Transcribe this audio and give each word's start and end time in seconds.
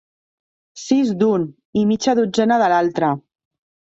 Sis 0.83 1.11
d'un, 1.19 1.43
i 1.81 1.85
mitja 1.91 2.17
dotzena 2.21 2.59
de 2.65 2.73
l'altre. 2.75 3.13